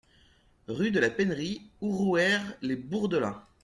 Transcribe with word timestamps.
Rue 0.67 0.89
de 0.89 0.99
la 0.99 1.11
Pennerie, 1.11 1.61
Ourouer-les-Bourdelins 1.81 3.45